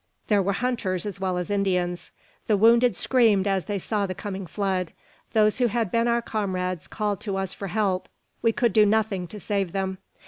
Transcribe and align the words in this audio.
There 0.29 0.41
were 0.41 0.53
hunters 0.53 1.05
as 1.05 1.19
well 1.19 1.37
as 1.37 1.51
Indians. 1.51 2.09
The 2.47 2.57
wounded 2.57 2.95
screamed 2.95 3.45
as 3.45 3.65
they 3.65 3.77
saw 3.77 4.07
the 4.07 4.15
coming 4.15 4.47
flood. 4.47 4.93
Those 5.33 5.59
who 5.59 5.67
had 5.67 5.91
been 5.91 6.07
our 6.07 6.23
comrades 6.23 6.87
called 6.87 7.21
to 7.21 7.37
us 7.37 7.53
for 7.53 7.67
help; 7.67 8.09
we 8.41 8.51
could 8.51 8.73
do 8.73 8.83
nothing 8.87 9.27
to 9.27 9.39
save 9.39 9.73
them. 9.73 9.99